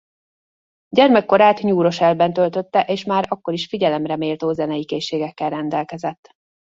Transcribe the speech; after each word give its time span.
Gyermekkorát 0.95 1.61
New 1.61 1.81
Rochelle-ben 1.81 2.33
töltötte 2.33 2.79
és 2.83 3.03
már 3.05 3.25
akkor 3.29 3.53
is 3.53 3.65
figyelemre 3.67 4.15
méltó 4.15 4.51
zenei 4.51 4.85
készségekkel 4.85 5.49
rendelkezett. 5.49 6.27